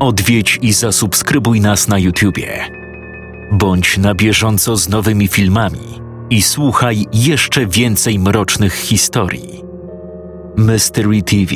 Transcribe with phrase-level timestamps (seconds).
[0.00, 2.64] Odwiedź i zasubskrybuj nas na YouTubie.
[3.52, 6.00] Bądź na bieżąco z nowymi filmami
[6.30, 9.64] i słuchaj jeszcze więcej mrocznych historii.
[10.56, 11.54] Mystery TV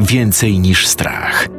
[0.00, 1.57] Więcej niż strach.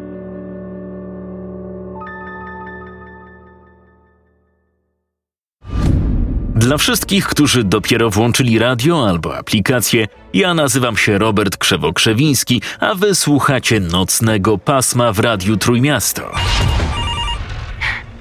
[6.60, 13.16] Dla wszystkich, którzy dopiero włączyli radio albo aplikację, ja nazywam się Robert Krzewo-Krzewiński, a wy
[13.16, 16.32] słuchacie nocnego pasma w Radiu Trójmiasto.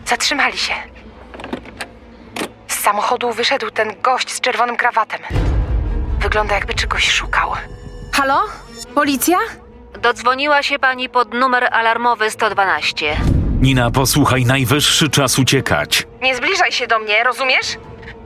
[0.06, 0.72] Zatrzymali się.
[2.68, 5.20] Z samochodu wyszedł ten gość z czerwonym krawatem.
[6.20, 7.50] Wygląda jakby czegoś szukał.
[8.12, 8.41] Halo?
[8.94, 9.38] Policja?
[10.02, 13.16] Dodzwoniła się pani pod numer alarmowy 112.
[13.60, 16.06] Nina, posłuchaj, najwyższy czas uciekać.
[16.22, 17.77] Nie zbliżaj się do mnie, rozumiesz?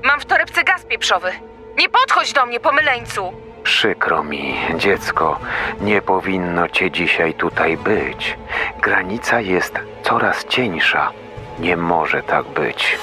[0.05, 1.33] Mam w torebce gaz pieprzowy.
[1.79, 3.33] Nie podchodź do mnie, pomyleńcu!
[3.65, 5.39] Przykro mi, dziecko,
[5.81, 8.39] nie powinno cię dzisiaj tutaj być.
[8.83, 11.13] Granica jest coraz cieńsza.
[11.59, 12.99] Nie może tak być.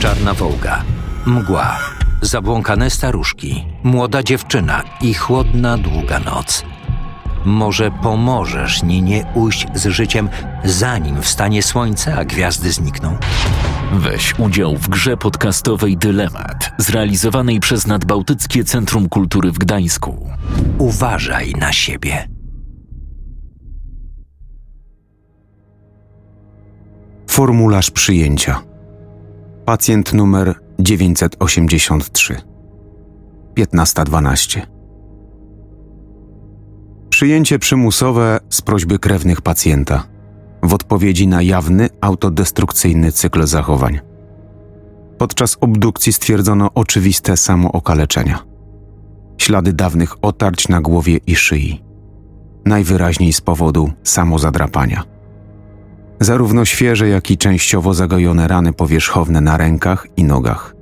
[0.00, 0.82] Czarna wołga,
[1.26, 1.78] mgła,
[2.22, 6.64] zabłąkane staruszki, młoda dziewczyna i chłodna, długa noc.
[7.44, 10.28] Może pomożesz Ninie ujść z życiem,
[10.64, 13.16] zanim wstanie słońce, a gwiazdy znikną?
[13.92, 20.30] Weź udział w grze podcastowej Dylemat, zrealizowanej przez Nadbałtyckie Centrum Kultury w Gdańsku.
[20.78, 22.28] Uważaj na siebie.
[27.30, 28.60] Formularz przyjęcia.
[29.64, 32.36] Pacjent numer 983.
[33.58, 34.73] 15.12.
[37.14, 40.04] Przyjęcie przymusowe z prośby krewnych pacjenta
[40.62, 44.00] w odpowiedzi na jawny, autodestrukcyjny cykl zachowań.
[45.18, 48.38] Podczas obdukcji stwierdzono oczywiste samookaleczenia.
[49.38, 51.84] Ślady dawnych otarć na głowie i szyi.
[52.64, 55.02] Najwyraźniej z powodu samozadrapania.
[56.20, 60.74] Zarówno świeże, jak i częściowo zagojone rany powierzchowne na rękach i nogach.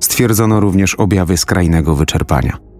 [0.00, 2.73] Stwierdzono również objawy skrajnego wyczerpania.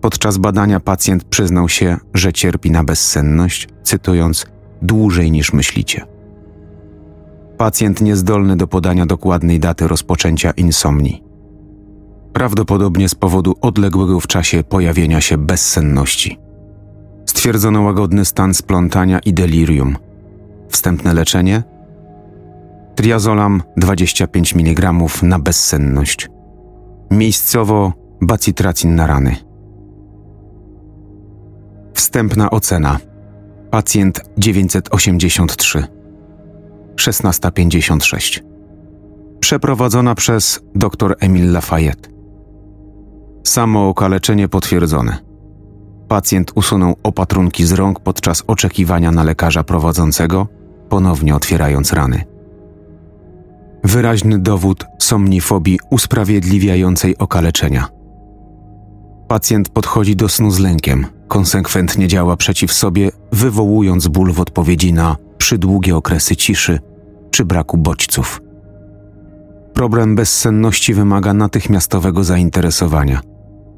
[0.00, 4.46] Podczas badania pacjent przyznał się, że cierpi na bezsenność, cytując
[4.82, 6.06] dłużej niż myślicie.
[7.56, 11.22] Pacjent niezdolny do podania dokładnej daty rozpoczęcia insomni.
[12.32, 16.38] Prawdopodobnie z powodu odległego w czasie pojawienia się bezsenności.
[17.26, 19.96] Stwierdzono łagodny stan splątania i delirium.
[20.68, 21.62] Wstępne leczenie?
[22.94, 24.92] Triazolam 25 mg
[25.22, 26.28] na bezsenność.
[27.10, 29.47] Miejscowo bacitracin na rany.
[31.98, 32.98] Wstępna ocena.
[33.70, 35.84] Pacjent 983.
[36.96, 38.44] 1656.
[39.40, 42.08] Przeprowadzona przez dr Emil Lafayette.
[43.44, 45.18] Samo okaleczenie potwierdzone.
[46.08, 50.46] Pacjent usunął opatrunki z rąk podczas oczekiwania na lekarza prowadzącego,
[50.88, 52.24] ponownie otwierając rany.
[53.84, 57.88] Wyraźny dowód somnifobii usprawiedliwiającej okaleczenia.
[59.28, 65.16] Pacjent podchodzi do snu z lękiem, konsekwentnie działa przeciw sobie, wywołując ból w odpowiedzi na
[65.38, 66.78] przydługie okresy ciszy
[67.30, 68.42] czy braku bodźców.
[69.74, 73.20] Problem bezsenności wymaga natychmiastowego zainteresowania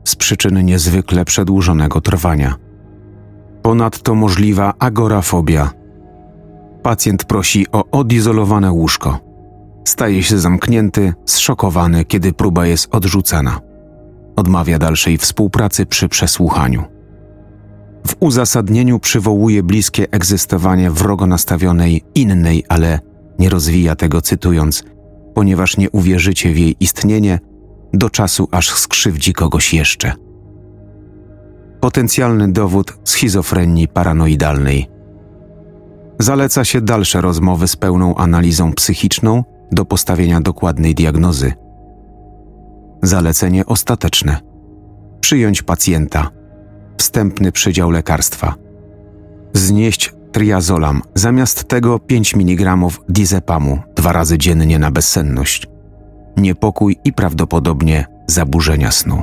[0.04, 2.54] z przyczyny niezwykle przedłużonego trwania.
[3.62, 5.70] Ponadto możliwa agorafobia.
[6.82, 9.18] Pacjent prosi o odizolowane łóżko.
[9.84, 13.60] Staje się zamknięty, zszokowany, kiedy próba jest odrzucana.
[14.36, 16.99] Odmawia dalszej współpracy przy przesłuchaniu.
[18.06, 23.00] W uzasadnieniu przywołuje bliskie egzystowanie wrogo nastawionej innej, ale
[23.38, 24.84] nie rozwija tego cytując,
[25.34, 27.38] ponieważ nie uwierzycie w jej istnienie
[27.92, 30.12] do czasu, aż skrzywdzi kogoś jeszcze.
[31.80, 34.88] Potencjalny dowód schizofrenii paranoidalnej.
[36.18, 41.52] Zaleca się dalsze rozmowy z pełną analizą psychiczną do postawienia dokładnej diagnozy.
[43.02, 44.40] Zalecenie ostateczne.
[45.20, 46.39] Przyjąć pacjenta.
[47.00, 48.54] Wstępny przydział lekarstwa.
[49.52, 52.76] Znieść triazolam, zamiast tego 5 mg
[53.08, 55.66] dizepamu dwa razy dziennie na bezsenność.
[56.36, 59.22] Niepokój i prawdopodobnie zaburzenia snu.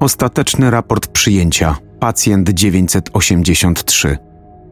[0.00, 1.76] Ostateczny raport przyjęcia.
[2.00, 4.18] Pacjent 983,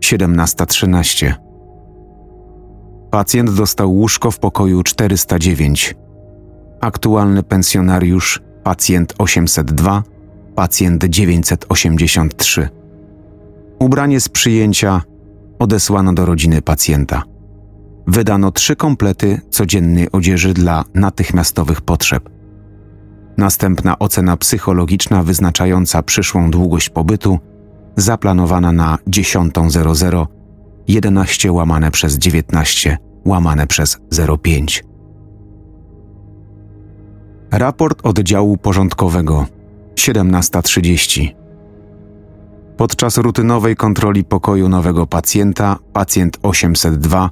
[0.00, 1.34] 1713.
[3.10, 5.94] Pacjent dostał łóżko w pokoju 409.
[6.81, 10.03] Aktualny pensjonariusz pacjent 802,
[10.55, 12.69] pacjent 983.
[13.79, 15.03] Ubranie z przyjęcia
[15.59, 17.23] odesłano do rodziny pacjenta.
[18.06, 22.29] Wydano trzy komplety codziennej odzieży dla natychmiastowych potrzeb.
[23.37, 27.38] Następna ocena psychologiczna wyznaczająca przyszłą długość pobytu
[27.97, 30.26] zaplanowana na 10.00
[30.88, 33.99] 11 łamane przez 19 łamane przez
[34.43, 34.85] 05.
[37.52, 39.46] Raport oddziału porządkowego
[39.94, 41.28] 17.30
[42.76, 47.31] Podczas rutynowej kontroli pokoju nowego pacjenta, pacjent 802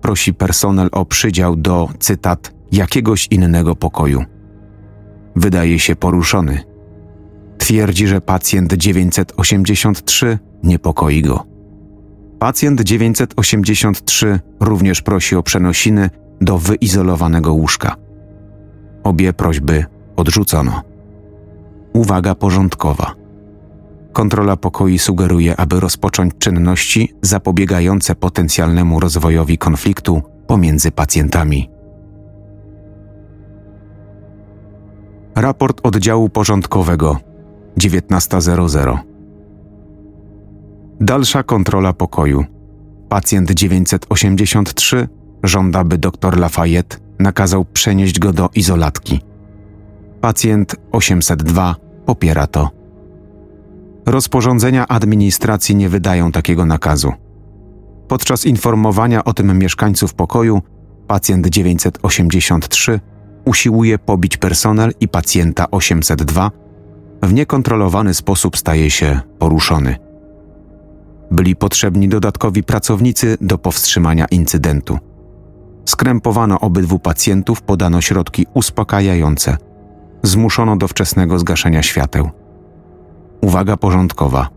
[0.00, 4.24] prosi personel o przydział do, cytat, jakiegoś innego pokoju.
[5.36, 6.60] Wydaje się poruszony.
[7.58, 11.46] Twierdzi, że pacjent 983 niepokoi go.
[12.38, 16.10] Pacjent 983 również prosi o przenosiny
[16.40, 17.96] do wyizolowanego łóżka.
[19.04, 19.84] Obie prośby
[20.16, 20.82] odrzucono.
[21.92, 23.14] Uwaga porządkowa.
[24.12, 31.70] Kontrola pokoi sugeruje, aby rozpocząć czynności zapobiegające potencjalnemu rozwojowi konfliktu pomiędzy pacjentami.
[35.34, 37.18] Raport oddziału porządkowego
[37.78, 38.98] 19.00
[41.00, 42.44] Dalsza kontrola pokoju.
[43.08, 45.08] Pacjent 983
[45.42, 49.20] żąda, by dr Lafayette nakazał przenieść go do izolatki.
[50.20, 51.76] Pacjent 802
[52.06, 52.70] popiera to.
[54.06, 57.12] Rozporządzenia administracji nie wydają takiego nakazu.
[58.08, 60.62] Podczas informowania o tym mieszkańców pokoju,
[61.06, 63.00] pacjent 983
[63.44, 66.50] usiłuje pobić personel i pacjenta 802
[67.22, 69.96] w niekontrolowany sposób staje się poruszony.
[71.30, 74.98] Byli potrzebni dodatkowi pracownicy do powstrzymania incydentu.
[75.84, 79.56] Skrępowano obydwu pacjentów, podano środki uspokajające.
[80.22, 82.30] Zmuszono do wczesnego zgaszenia świateł.
[83.40, 84.48] Uwaga porządkowa.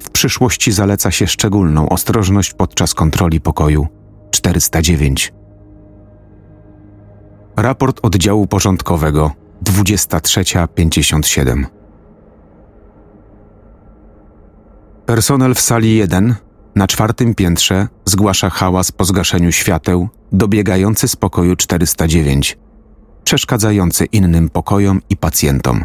[0.00, 3.86] W przyszłości zaleca się szczególną ostrożność podczas kontroli pokoju
[4.30, 5.32] 409.
[7.56, 9.32] Raport oddziału porządkowego
[9.64, 11.64] 23.57.
[15.06, 16.34] Personel w sali 1
[16.80, 22.58] na czwartym piętrze zgłasza hałas po zgaszeniu świateł dobiegający z pokoju 409,
[23.24, 25.84] przeszkadzający innym pokojom i pacjentom.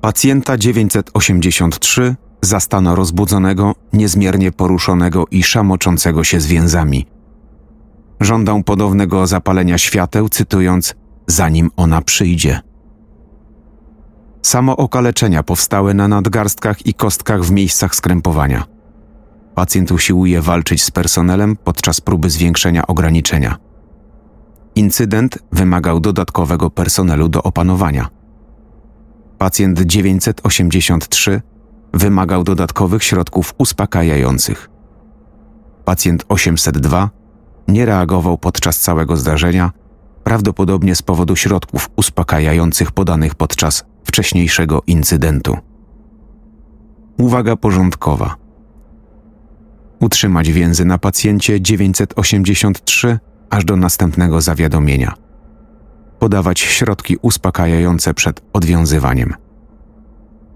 [0.00, 7.06] Pacjenta 983 zastano rozbudzonego, niezmiernie poruszonego i szamoczącego się zwięzami.
[8.20, 10.94] Żądał podobnego zapalenia świateł, cytując:
[11.26, 12.60] Zanim ona przyjdzie.
[14.42, 18.64] Samo okaleczenia powstały na nadgarstkach i kostkach w miejscach skrępowania.
[19.54, 23.56] Pacjent usiłuje walczyć z personelem podczas próby zwiększenia ograniczenia.
[24.74, 28.08] Incydent wymagał dodatkowego personelu do opanowania.
[29.38, 31.42] Pacjent 983
[31.94, 34.70] wymagał dodatkowych środków uspokajających.
[35.84, 37.10] Pacjent 802
[37.68, 39.72] nie reagował podczas całego zdarzenia,
[40.24, 45.56] prawdopodobnie z powodu środków uspokajających podanych podczas wcześniejszego incydentu.
[47.18, 48.36] Uwaga porządkowa.
[50.00, 53.18] Utrzymać więzy na pacjencie 983
[53.50, 55.14] aż do następnego zawiadomienia.
[56.18, 59.34] Podawać środki uspokajające przed odwiązywaniem.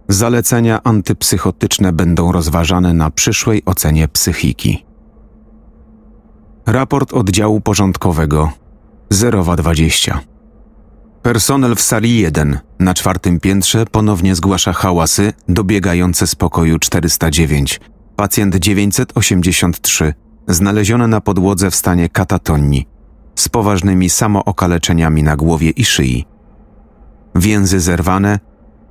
[0.08, 4.84] Zalecenia antypsychotyczne będą rozważane na przyszłej ocenie psychiki.
[6.66, 8.52] Raport oddziału porządkowego
[9.56, 10.31] 020.
[11.22, 17.80] Personel w sali 1 na czwartym piętrze ponownie zgłasza hałasy dobiegające z pokoju 409.
[18.16, 20.14] Pacjent 983
[20.48, 22.88] znaleziony na podłodze w stanie katatonii
[23.34, 26.26] z poważnymi samookaleczeniami na głowie i szyi.
[27.34, 28.38] Więzy zerwane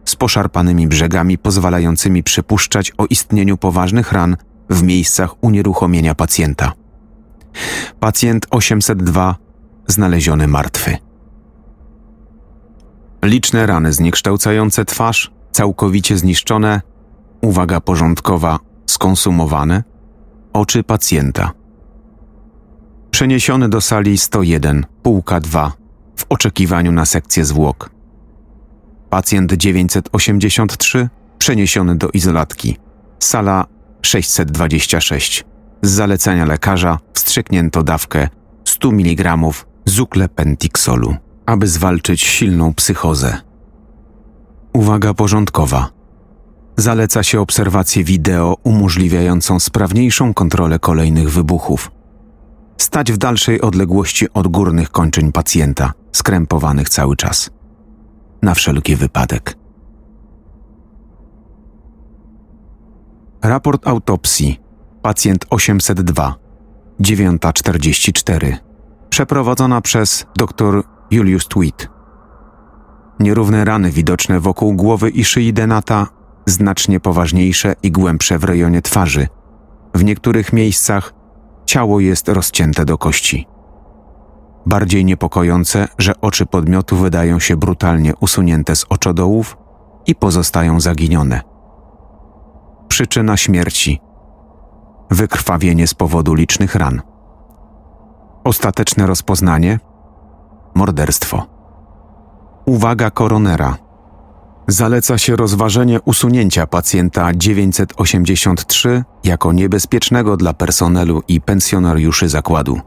[0.05, 4.37] z poszarpanymi brzegami pozwalającymi przypuszczać o istnieniu poważnych ran
[4.69, 6.73] w miejscach unieruchomienia pacjenta.
[7.99, 9.35] Pacjent 802
[9.87, 11.10] znaleziony martwy.
[13.23, 16.81] Liczne rany zniekształcające twarz, całkowicie zniszczone,
[17.41, 19.83] uwaga porządkowa, skonsumowane,
[20.53, 21.51] oczy pacjenta.
[23.11, 25.73] Przeniesiony do sali 101, półka 2,
[26.15, 27.89] w oczekiwaniu na sekcję zwłok.
[29.09, 32.77] Pacjent 983 przeniesiony do izolatki.
[33.19, 33.65] Sala
[34.01, 35.45] 626.
[35.81, 38.29] Z zalecenia lekarza wstrzyknięto dawkę
[38.65, 39.37] 100 mg
[39.85, 41.15] zuklepentiksolu
[41.51, 43.37] aby zwalczyć silną psychozę.
[44.73, 45.89] Uwaga porządkowa.
[46.77, 51.91] Zaleca się obserwację wideo umożliwiającą sprawniejszą kontrolę kolejnych wybuchów.
[52.77, 57.49] Stać w dalszej odległości od górnych kończyn pacjenta, skrępowanych cały czas.
[58.41, 59.57] Na wszelki wypadek.
[63.41, 64.59] Raport autopsji.
[65.01, 66.35] Pacjent 802.
[67.01, 68.57] 9.44.
[69.09, 71.89] Przeprowadzona przez dr Julius Tweet.
[73.19, 76.07] Nierówne rany widoczne wokół głowy i szyi Denata
[76.45, 79.27] znacznie poważniejsze i głębsze w rejonie twarzy.
[79.95, 81.13] W niektórych miejscach
[81.65, 83.47] ciało jest rozcięte do kości.
[84.65, 89.57] Bardziej niepokojące, że oczy podmiotu wydają się brutalnie usunięte z oczodołów
[90.07, 91.41] i pozostają zaginione.
[92.87, 94.01] Przyczyna śmierci
[95.09, 97.01] wykrwawienie z powodu licznych ran.
[98.43, 99.79] Ostateczne rozpoznanie
[100.75, 101.45] morderstwo.
[102.65, 103.77] Uwaga koronera.
[104.67, 112.79] Zaleca się rozważenie usunięcia pacjenta 983 jako niebezpiecznego dla personelu i pensjonariuszy zakładu.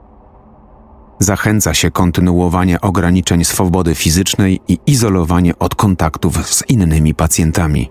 [1.19, 7.91] Zachęca się kontynuowanie ograniczeń swobody fizycznej i izolowanie od kontaktów z innymi pacjentami.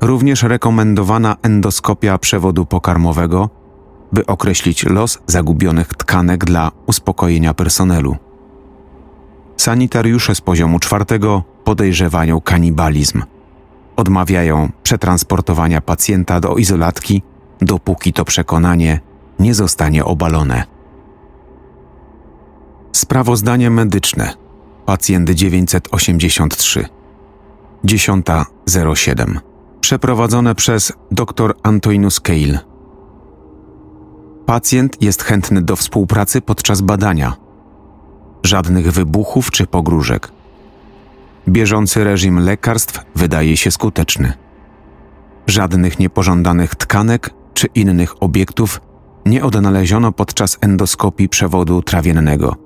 [0.00, 3.50] Również rekomendowana endoskopia przewodu pokarmowego,
[4.12, 8.16] by określić los zagubionych tkanek dla uspokojenia personelu.
[9.56, 13.22] Sanitariusze z poziomu czwartego podejrzewają kanibalizm.
[13.96, 17.22] Odmawiają przetransportowania pacjenta do izolatki,
[17.60, 19.00] dopóki to przekonanie
[19.38, 20.64] nie zostanie obalone.
[22.92, 24.34] Sprawozdanie medyczne.
[24.86, 26.84] Pacjent 983.
[27.84, 29.38] 10.07.
[29.80, 32.58] Przeprowadzone przez dr Antoinus Cale.
[34.46, 37.41] Pacjent jest chętny do współpracy podczas badania.
[38.42, 40.32] Żadnych wybuchów czy pogróżek.
[41.48, 44.32] Bieżący reżim lekarstw wydaje się skuteczny.
[45.46, 48.80] Żadnych niepożądanych tkanek czy innych obiektów
[49.26, 52.56] nie odnaleziono podczas endoskopii przewodu trawiennego.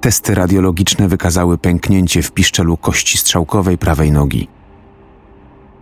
[0.00, 4.48] Testy radiologiczne wykazały pęknięcie w piszczelu kości strzałkowej prawej nogi.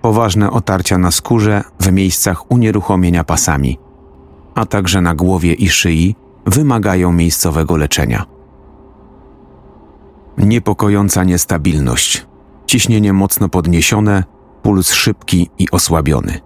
[0.02, 3.78] Poważne otarcia na skórze w miejscach unieruchomienia pasami,
[4.54, 6.14] a także na głowie i szyi
[6.46, 8.26] wymagają miejscowego leczenia.
[10.38, 12.26] Niepokojąca niestabilność,
[12.66, 14.24] ciśnienie mocno podniesione,
[14.62, 16.40] puls szybki i osłabiony.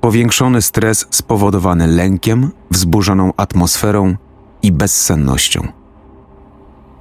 [0.00, 4.16] Powiększony stres spowodowany lękiem, wzburzoną atmosferą
[4.62, 5.68] i bezsennością.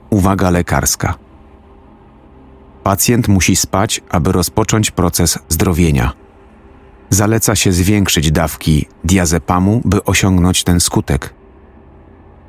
[0.09, 1.15] Uwaga lekarska.
[2.83, 6.13] Pacjent musi spać, aby rozpocząć proces zdrowienia.
[7.09, 11.36] Zaleca się zwiększyć dawki diazepamu, by osiągnąć ten skutek.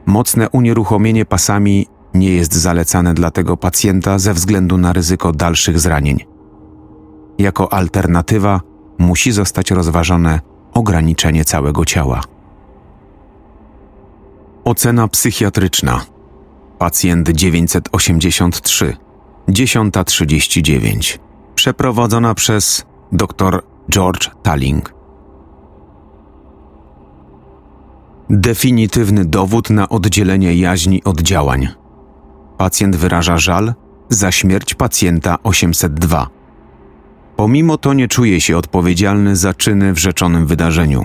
[0.08, 6.24] Mocne unieruchomienie pasami nie jest zalecane dla tego pacjenta ze względu na ryzyko dalszych zranień.
[7.38, 8.60] Jako alternatywa
[8.98, 10.40] musi zostać rozważone
[10.74, 12.20] ograniczenie całego ciała.
[14.64, 16.00] Ocena psychiatryczna
[16.78, 18.96] Pacjent 983,
[19.48, 21.18] 10.39.
[21.54, 24.97] Przeprowadzona przez dr George Talling.
[28.30, 31.68] Definitywny dowód na oddzielenie jaźni od działań.
[32.58, 33.74] Pacjent wyraża żal
[34.08, 36.28] za śmierć pacjenta 802.
[37.36, 41.04] Pomimo to nie czuje się odpowiedzialny za czyny w rzeczonym wydarzeniu.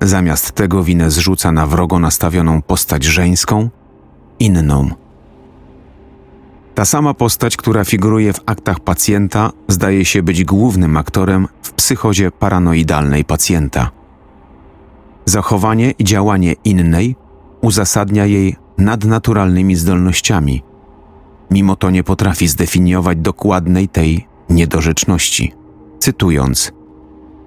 [0.00, 3.68] Zamiast tego winę zrzuca na wrogo nastawioną postać żeńską–
[4.40, 4.90] inną.
[6.74, 12.30] Ta sama postać, która figuruje w aktach pacjenta, zdaje się być głównym aktorem w psychozie
[12.30, 14.03] paranoidalnej pacjenta.
[15.24, 17.16] Zachowanie i działanie innej
[17.60, 20.62] uzasadnia jej nadnaturalnymi zdolnościami,
[21.50, 25.52] mimo to nie potrafi zdefiniować dokładnej tej niedorzeczności.
[25.98, 26.72] Cytując: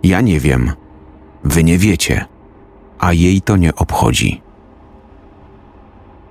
[0.03, 0.71] Ja nie wiem,
[1.43, 2.25] wy nie wiecie,
[2.99, 4.41] a jej to nie obchodzi.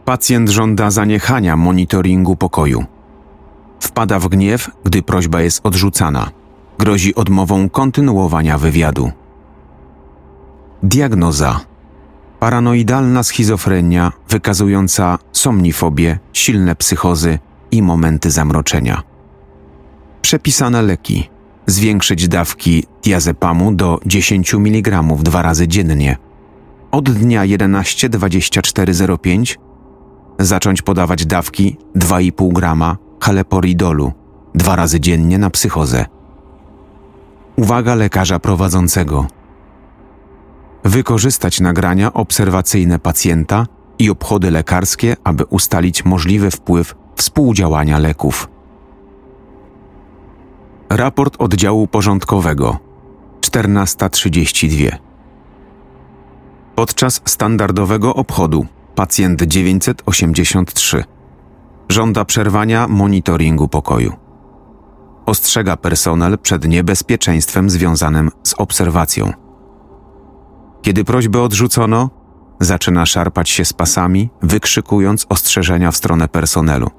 [0.05, 2.85] Pacjent żąda zaniechania monitoringu pokoju.
[3.81, 6.31] Wpada w gniew, gdy prośba jest odrzucana.
[6.79, 9.11] Grozi odmową kontynuowania wywiadu.
[10.87, 11.61] Diagnoza:
[12.40, 17.38] paranoidalna schizofrenia wykazująca somnifobię, silne psychozy
[17.71, 19.02] i momenty zamroczenia.
[20.23, 21.31] Przepisane leki:
[21.66, 26.16] zwiększyć dawki diazepamu do 10 mg dwa razy dziennie.
[26.90, 29.57] Od dnia 11-2405
[30.38, 34.12] zacząć podawać dawki 2,5 grama haleporidolu
[34.55, 36.07] dwa razy dziennie na psychozę.
[37.57, 39.36] Uwaga lekarza prowadzącego.
[40.87, 43.66] Wykorzystać nagrania obserwacyjne pacjenta
[43.99, 48.49] i obchody lekarskie, aby ustalić możliwy wpływ współdziałania leków.
[50.90, 52.78] Raport oddziału porządkowego
[53.40, 54.97] 14.32
[56.75, 61.05] Podczas standardowego obchodu pacjent 983.
[61.88, 64.12] Żąda przerwania monitoringu pokoju.
[65.26, 69.46] Ostrzega personel przed niebezpieczeństwem związanym z obserwacją.
[70.87, 72.11] Kiedy prośbę odrzucono,
[72.61, 76.90] zaczyna szarpać się z pasami, wykrzykując ostrzeżenia w stronę personelu,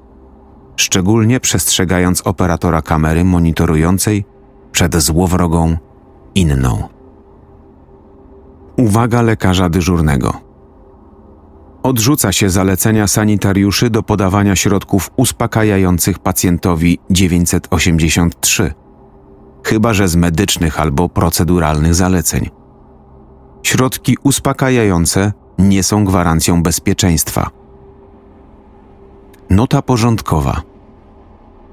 [0.76, 4.24] szczególnie przestrzegając operatora kamery monitorującej
[4.72, 5.76] przed złowrogą
[6.34, 6.88] inną.
[8.76, 10.32] Uwaga lekarza dyżurnego.
[11.82, 18.74] Odrzuca się zalecenia sanitariuszy do podawania środków uspokajających pacjentowi 983,
[19.64, 22.57] chyba że z medycznych albo proceduralnych zaleceń.
[23.62, 27.50] Środki uspokajające nie są gwarancją bezpieczeństwa.
[29.50, 30.62] Nota porządkowa.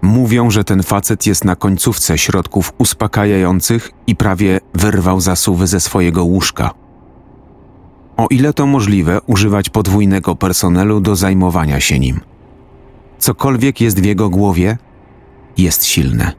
[0.02, 6.24] Mówią, że ten facet jest na końcówce środków uspokajających i prawie wyrwał zasuwy ze swojego
[6.24, 6.72] łóżka.
[8.18, 12.20] O ile to możliwe, używać podwójnego personelu do zajmowania się nim.
[13.18, 14.78] Cokolwiek jest w jego głowie,
[15.58, 16.32] jest silne.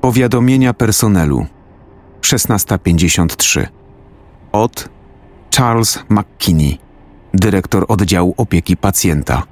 [0.00, 1.46] Powiadomienia personelu
[2.20, 3.68] 1653
[4.52, 4.88] od
[5.50, 6.78] Charles McKinney,
[7.34, 9.42] dyrektor oddziału opieki pacjenta,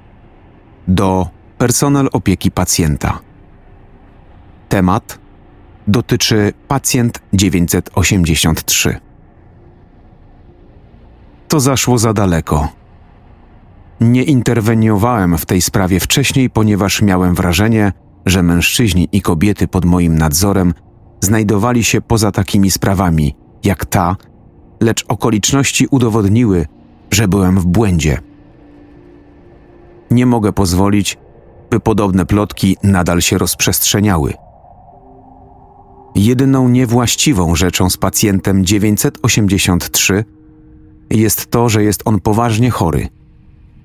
[0.87, 3.19] do personel opieki pacjenta.
[4.69, 5.19] Temat
[5.87, 8.99] dotyczy pacjent 983.
[11.47, 12.69] To zaszło za daleko.
[14.01, 17.91] Nie interweniowałem w tej sprawie wcześniej, ponieważ miałem wrażenie,
[18.25, 20.73] że mężczyźni i kobiety pod moim nadzorem
[21.21, 24.15] znajdowali się poza takimi sprawami jak ta,
[24.81, 26.65] lecz okoliczności udowodniły,
[27.11, 28.21] że byłem w błędzie.
[30.11, 31.17] Nie mogę pozwolić,
[31.69, 34.33] by podobne plotki nadal się rozprzestrzeniały.
[36.15, 40.25] Jedyną niewłaściwą rzeczą z pacjentem 983
[41.09, 43.07] jest to, że jest on poważnie chory,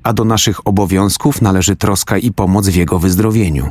[0.02, 3.70] a do naszych obowiązków należy troska i pomoc w jego wyzdrowieniu.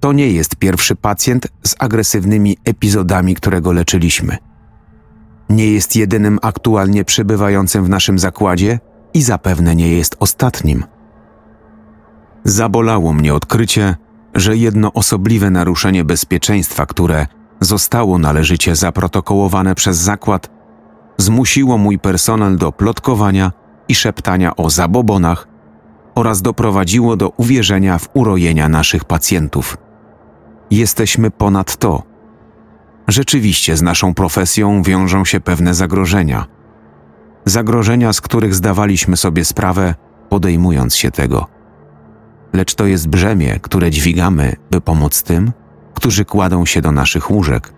[0.00, 4.36] To nie jest pierwszy pacjent z agresywnymi epizodami, którego leczyliśmy.
[5.50, 8.78] Nie jest jedynym aktualnie przebywającym w naszym zakładzie
[9.14, 10.84] i zapewne nie jest ostatnim.
[12.44, 13.96] Zabolało mnie odkrycie,
[14.34, 17.26] że jedno osobliwe naruszenie bezpieczeństwa, które
[17.60, 20.50] zostało należycie zaprotokołowane przez zakład,
[21.18, 23.52] zmusiło mój personel do plotkowania
[23.88, 25.48] i szeptania o zabobonach
[26.14, 29.76] oraz doprowadziło do uwierzenia w urojenia naszych pacjentów.
[30.70, 32.02] Jesteśmy ponad to.
[33.08, 36.46] Rzeczywiście z naszą profesją wiążą się pewne zagrożenia.
[37.44, 39.94] Zagrożenia, z których zdawaliśmy sobie sprawę,
[40.28, 41.46] podejmując się tego.
[42.52, 45.52] Lecz to jest brzemię, które dźwigamy, by pomóc tym,
[45.94, 47.72] którzy kładą się do naszych łóżek.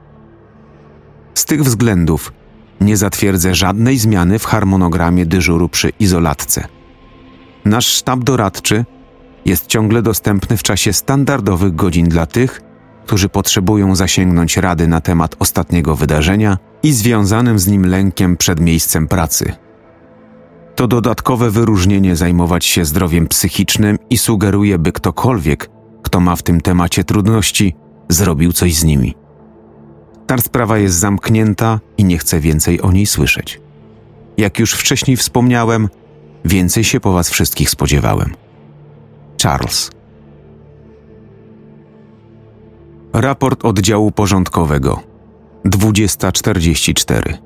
[1.35, 2.33] Z tych względów
[2.81, 6.65] nie zatwierdzę żadnej zmiany w harmonogramie dyżuru przy izolatce.
[7.65, 8.85] Nasz sztab doradczy
[9.45, 12.61] jest ciągle dostępny w czasie standardowych godzin dla tych,
[13.07, 19.09] którzy potrzebują zasięgnąć rady na temat ostatniego wydarzenia i związanym z nim lękiem przed miejscem
[19.09, 19.53] pracy.
[20.75, 25.71] To dodatkowe wyróżnienie zajmować się zdrowiem psychicznym i sugeruje, by ktokolwiek,
[26.03, 27.75] kto ma w tym temacie trudności,
[28.09, 29.15] zrobił coś z nimi.
[30.27, 33.61] Ta sprawa jest zamknięta i nie chcę więcej o niej słyszeć.
[34.37, 35.89] Jak już wcześniej wspomniałem,
[36.45, 38.35] więcej się po was wszystkich spodziewałem.
[39.43, 39.91] Charles.
[43.13, 45.01] Raport oddziału porządkowego
[45.65, 47.39] 2044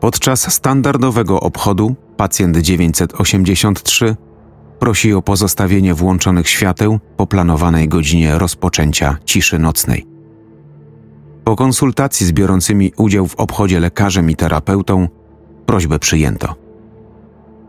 [0.00, 4.16] Podczas standardowego obchodu pacjent 983
[4.78, 10.06] prosi o pozostawienie włączonych świateł po planowanej godzinie rozpoczęcia ciszy nocnej.
[11.44, 15.08] Po konsultacji z biorącymi udział w obchodzie lekarzem i terapeutą,
[15.66, 16.54] prośbę przyjęto.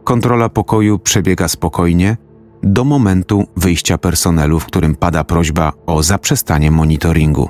[0.03, 2.17] Kontrola pokoju przebiega spokojnie
[2.63, 7.49] do momentu wyjścia personelu, w którym pada prośba o zaprzestanie monitoringu.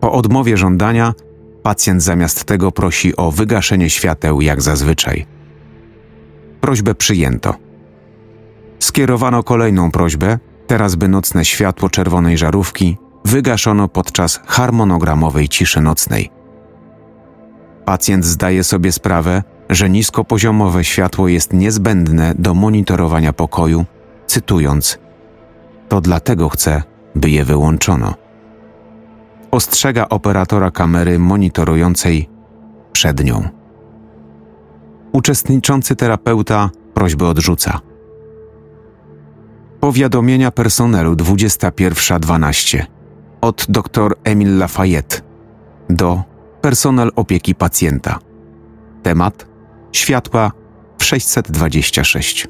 [0.00, 1.14] Po odmowie żądania,
[1.62, 5.26] pacjent zamiast tego prosi o wygaszenie świateł jak zazwyczaj.
[6.60, 7.54] Prośbę przyjęto.
[8.78, 16.30] Skierowano kolejną prośbę, teraz by nocne światło czerwonej żarówki wygaszono podczas harmonogramowej ciszy nocnej.
[17.84, 23.84] Pacjent zdaje sobie sprawę, że niskopoziomowe światło jest niezbędne do monitorowania pokoju,
[24.26, 24.98] cytując:
[25.88, 26.82] To dlatego chcę,
[27.14, 28.14] by je wyłączono.
[29.50, 32.28] Ostrzega operatora kamery monitorującej
[32.92, 33.48] przed nią.
[35.12, 37.80] Uczestniczący terapeuta prośbę odrzuca.
[39.80, 42.82] Powiadomienia personelu 21.12
[43.40, 45.20] od dr Emil Lafayette
[45.90, 46.22] do
[46.60, 48.18] personel opieki pacjenta.
[49.02, 49.49] Temat
[49.92, 50.52] światła
[50.98, 52.48] w 626.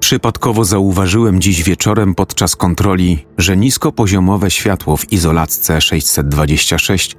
[0.00, 7.16] Przypadkowo zauważyłem dziś wieczorem podczas kontroli, że niskopoziomowe światło w izolatce 626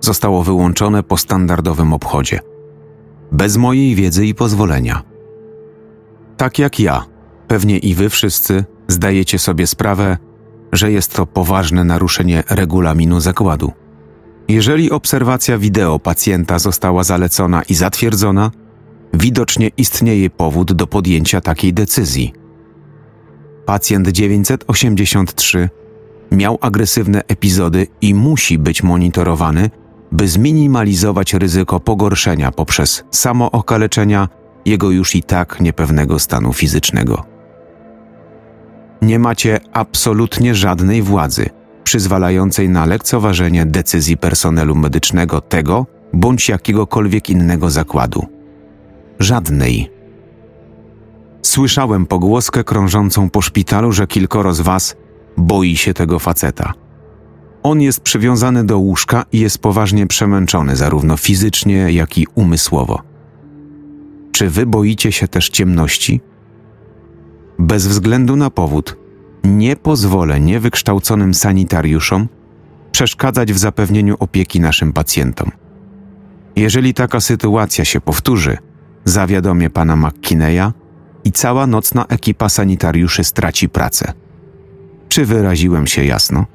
[0.00, 2.40] zostało wyłączone po standardowym obchodzie.
[3.32, 5.02] Bez mojej wiedzy i pozwolenia.
[6.36, 7.04] Tak jak ja,
[7.48, 10.18] pewnie i wy wszyscy zdajecie sobie sprawę,
[10.72, 13.72] że jest to poważne naruszenie regulaminu zakładu.
[14.48, 18.50] Jeżeli obserwacja wideo pacjenta została zalecona i zatwierdzona,
[19.14, 22.32] widocznie istnieje powód do podjęcia takiej decyzji.
[23.66, 25.68] Pacjent 983
[26.32, 29.70] miał agresywne epizody i musi być monitorowany,
[30.12, 34.28] by zminimalizować ryzyko pogorszenia poprzez samookaleczenia
[34.64, 37.24] jego już i tak niepewnego stanu fizycznego.
[39.02, 41.50] Nie macie absolutnie żadnej władzy
[41.84, 48.26] przyzwalającej na lekceważenie decyzji personelu medycznego tego bądź jakiegokolwiek innego zakładu.
[49.18, 49.90] Żadnej.
[51.42, 54.96] Słyszałem pogłoskę krążącą po szpitalu, że kilkoro z was
[55.36, 56.72] boi się tego faceta.
[57.62, 63.02] On jest przywiązany do łóżka i jest poważnie przemęczony, zarówno fizycznie, jak i umysłowo.
[64.32, 66.20] Czy wy boicie się też ciemności?
[67.58, 68.96] Bez względu na powód,
[69.44, 72.28] nie pozwolę niewykształconym sanitariuszom
[72.92, 75.50] przeszkadzać w zapewnieniu opieki naszym pacjentom.
[76.56, 78.58] Jeżeli taka sytuacja się powtórzy,
[79.04, 80.72] zawiadomię pana McKineya
[81.24, 84.12] i cała nocna ekipa sanitariuszy straci pracę.
[85.08, 86.46] Czy wyraziłem się jasno?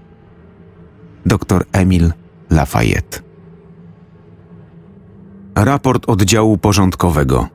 [1.25, 2.13] Dr Emil
[2.49, 3.19] Lafayette.
[5.55, 7.47] Raport oddziału porządkowego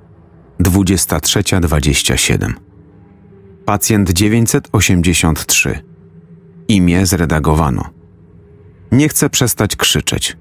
[0.60, 2.52] 23.27
[3.64, 5.82] Pacjent 983
[6.68, 7.84] Imię zredagowano.
[8.92, 10.36] Nie chcę przestać krzyczeć.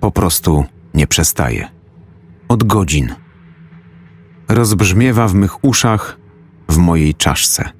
[0.00, 0.64] Po prostu
[0.94, 1.68] nie przestaje.
[2.48, 3.14] Od godzin.
[4.48, 6.16] Rozbrzmiewa w mych uszach,
[6.68, 7.70] w mojej czaszce.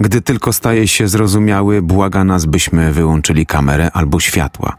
[0.00, 4.76] Gdy tylko staje się zrozumiały, błaga nas, byśmy wyłączyli kamerę albo światła,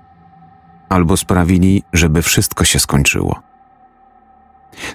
[0.89, 3.41] albo sprawili, żeby wszystko się skończyło.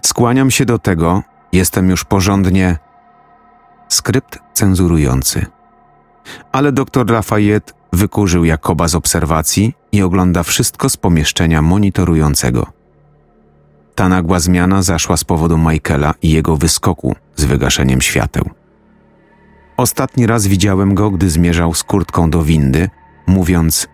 [0.02, 1.22] Skłaniam się do tego,
[1.52, 2.85] jestem już porządnie.
[3.88, 5.46] Skrypt cenzurujący.
[6.52, 12.66] Ale doktor Lafayette wykurzył Jakoba z obserwacji i ogląda wszystko z pomieszczenia monitorującego.
[13.94, 18.50] Ta nagła zmiana zaszła z powodu Michaela i jego wyskoku z wygaszeniem świateł.
[19.76, 22.90] Ostatni raz widziałem go, gdy zmierzał z kurtką do windy,
[23.26, 23.88] mówiąc: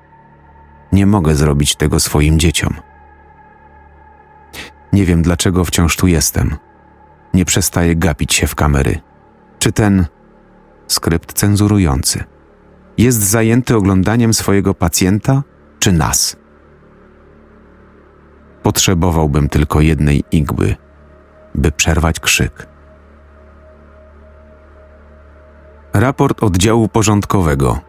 [0.92, 2.74] Nie mogę zrobić tego swoim dzieciom.
[4.92, 6.56] Nie wiem, dlaczego wciąż tu jestem.
[7.34, 9.00] Nie przestaję gapić się w kamery.
[9.62, 10.06] Czy ten
[10.86, 12.24] skrypt cenzurujący
[12.98, 15.42] jest zajęty oglądaniem swojego pacjenta,
[15.78, 16.36] czy nas?
[18.62, 20.76] Potrzebowałbym tylko jednej igły,
[21.54, 22.66] by przerwać krzyk.
[25.92, 27.80] Raport oddziału porządkowego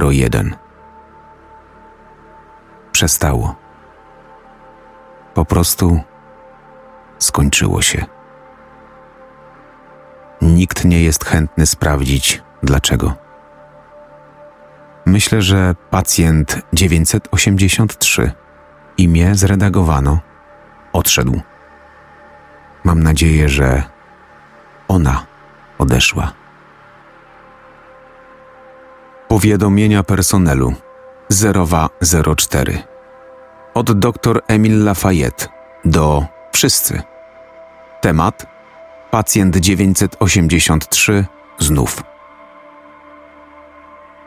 [0.00, 0.56] 001
[2.92, 3.56] Przestało.
[5.34, 6.00] Po prostu
[7.18, 8.13] skończyło się.
[10.44, 13.14] Nikt nie jest chętny sprawdzić dlaczego.
[15.06, 18.32] Myślę, że pacjent 983
[18.98, 20.18] imię zredagowano,
[20.92, 21.40] odszedł.
[22.84, 23.82] Mam nadzieję, że
[24.88, 25.26] ona
[25.78, 26.32] odeszła.
[29.28, 30.74] Powiadomienia personelu
[32.36, 32.82] 004
[33.74, 35.46] od dr Emil Lafayette
[35.84, 37.02] do wszyscy.
[38.00, 38.53] Temat
[39.14, 41.26] pacjent 983
[41.58, 42.02] znów.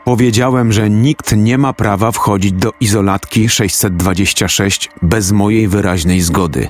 [0.04, 6.68] Powiedziałem, że nikt nie ma prawa wchodzić do izolatki 626 bez mojej wyraźnej zgody.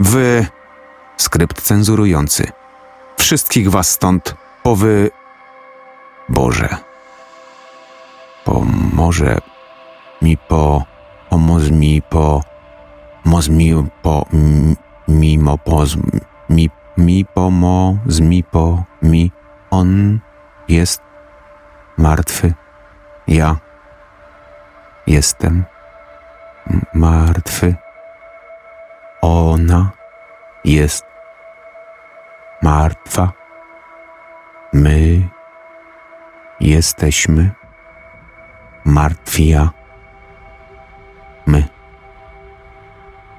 [0.00, 0.46] Wy,
[1.16, 2.52] skrypt cenzurujący,
[3.18, 5.10] wszystkich was stąd powy.
[6.28, 6.76] Boże.
[8.44, 9.38] Pomoże
[10.22, 10.84] mi po.
[11.30, 12.42] Pomoz mi po.
[13.24, 14.26] Moz mi po.
[15.08, 15.84] Mimo po.
[16.50, 18.84] Mi, mi pomoz mi po.
[19.02, 19.32] Mi.
[19.70, 20.20] On
[20.68, 21.02] jest
[21.98, 22.54] martwy.
[23.26, 23.56] Ja
[25.06, 25.64] jestem
[26.94, 27.74] martwy.
[29.22, 29.90] Ona
[30.64, 31.04] jest
[32.62, 33.32] martwa.
[34.72, 35.28] My
[36.60, 37.50] jesteśmy
[38.84, 39.56] martwi.
[41.46, 41.68] My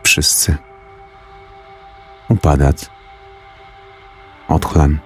[0.04, 0.58] wszyscy
[2.30, 2.91] upadać.
[4.52, 5.00] Odchlan.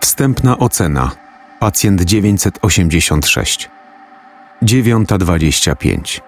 [0.00, 1.10] Wstępna ocena.
[1.60, 3.70] Pacjent 986.
[4.62, 6.20] 9.25.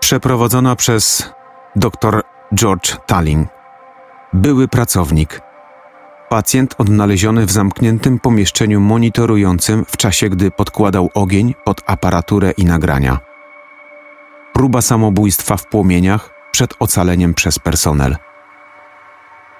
[0.00, 1.32] Przeprowadzona przez
[1.76, 2.22] dr
[2.54, 3.48] George Talling,
[4.32, 5.40] były pracownik.
[6.28, 13.27] Pacjent odnaleziony w zamkniętym pomieszczeniu monitorującym w czasie, gdy podkładał ogień pod aparaturę i nagrania.
[14.58, 18.16] Próba samobójstwa w płomieniach przed ocaleniem przez personel.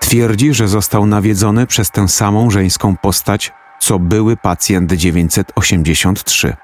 [0.00, 6.56] Twierdzi, że został nawiedzony przez tę samą żeńską postać, co były pacjent 983.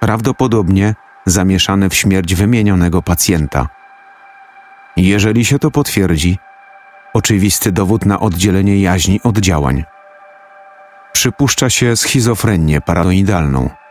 [0.00, 0.94] Prawdopodobnie
[1.26, 3.68] zamieszany w śmierć wymienionego pacjenta.
[4.96, 6.38] Jeżeli się to potwierdzi,
[7.14, 9.84] oczywisty dowód na oddzielenie jaźni od działań.
[11.12, 13.83] Przypuszcza się schizofrenię paranoidalną.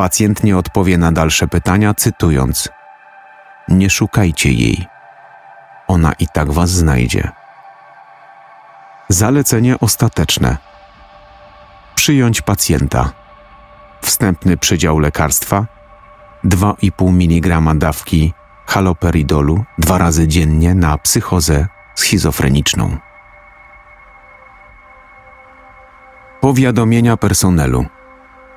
[0.00, 2.68] Pacjent nie odpowie na dalsze pytania, cytując:
[3.68, 4.86] Nie szukajcie jej.
[5.88, 7.30] Ona i tak was znajdzie.
[9.08, 10.56] Zalecenie ostateczne:
[11.94, 13.10] przyjąć pacjenta.
[14.02, 15.66] Wstępny przydział lekarstwa
[16.44, 18.32] 2,5 mg dawki
[18.66, 22.98] haloperidolu dwa razy dziennie na psychozę schizofreniczną.
[26.40, 27.86] Powiadomienia personelu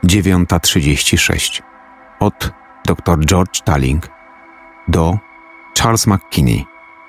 [0.04, 1.62] 9.36
[2.20, 2.52] od
[2.86, 4.10] dr George Talling
[4.88, 5.18] do
[5.78, 6.66] Charles McKinney,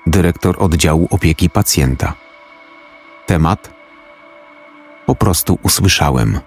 [0.07, 2.13] dyrektor oddziału opieki pacjenta.
[3.25, 3.73] Temat
[5.05, 6.39] po prostu usłyszałem.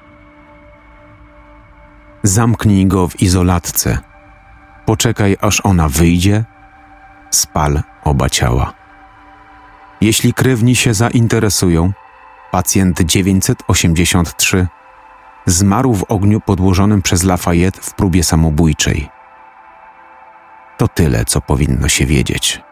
[2.22, 3.98] Zamknij go w izolatce.
[4.86, 6.44] Poczekaj, aż ona wyjdzie.
[7.30, 8.72] Spal oba ciała.
[10.00, 11.92] Jeśli krewni się zainteresują,
[12.50, 14.66] pacjent 983
[15.50, 19.08] zmarł w ogniu podłożonym przez Lafayette w próbie samobójczej.
[20.78, 22.67] To tyle, co powinno się wiedzieć.